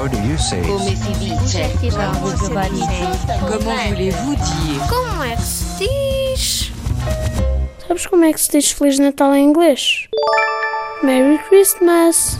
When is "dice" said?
1.18-1.60